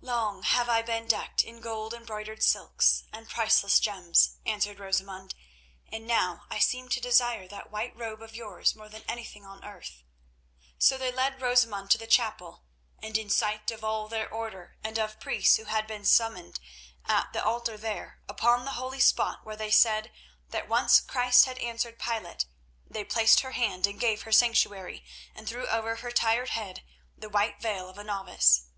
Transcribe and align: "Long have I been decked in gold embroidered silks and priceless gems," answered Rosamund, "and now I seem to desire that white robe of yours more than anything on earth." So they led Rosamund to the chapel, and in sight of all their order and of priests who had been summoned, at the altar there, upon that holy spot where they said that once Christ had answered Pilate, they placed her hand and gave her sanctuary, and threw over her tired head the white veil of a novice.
"Long 0.00 0.42
have 0.42 0.70
I 0.70 0.80
been 0.80 1.06
decked 1.06 1.44
in 1.44 1.60
gold 1.60 1.92
embroidered 1.92 2.42
silks 2.42 3.04
and 3.12 3.28
priceless 3.28 3.78
gems," 3.78 4.38
answered 4.46 4.78
Rosamund, 4.80 5.34
"and 5.92 6.06
now 6.06 6.44
I 6.48 6.58
seem 6.60 6.88
to 6.88 6.98
desire 6.98 7.46
that 7.48 7.70
white 7.70 7.94
robe 7.94 8.22
of 8.22 8.34
yours 8.34 8.74
more 8.74 8.88
than 8.88 9.04
anything 9.06 9.44
on 9.44 9.62
earth." 9.62 10.02
So 10.78 10.96
they 10.96 11.12
led 11.12 11.42
Rosamund 11.42 11.90
to 11.90 11.98
the 11.98 12.06
chapel, 12.06 12.64
and 13.02 13.18
in 13.18 13.28
sight 13.28 13.70
of 13.70 13.84
all 13.84 14.08
their 14.08 14.26
order 14.32 14.78
and 14.82 14.98
of 14.98 15.20
priests 15.20 15.58
who 15.58 15.64
had 15.64 15.86
been 15.86 16.06
summoned, 16.06 16.58
at 17.04 17.34
the 17.34 17.44
altar 17.44 17.76
there, 17.76 18.22
upon 18.30 18.64
that 18.64 18.76
holy 18.76 19.00
spot 19.00 19.44
where 19.44 19.56
they 19.56 19.70
said 19.70 20.10
that 20.52 20.68
once 20.70 21.02
Christ 21.02 21.44
had 21.44 21.58
answered 21.58 21.98
Pilate, 21.98 22.46
they 22.88 23.04
placed 23.04 23.40
her 23.40 23.52
hand 23.52 23.86
and 23.86 24.00
gave 24.00 24.22
her 24.22 24.32
sanctuary, 24.32 25.04
and 25.34 25.46
threw 25.46 25.66
over 25.66 25.96
her 25.96 26.10
tired 26.10 26.48
head 26.48 26.82
the 27.14 27.28
white 27.28 27.60
veil 27.60 27.90
of 27.90 27.98
a 27.98 28.04
novice. 28.04 28.68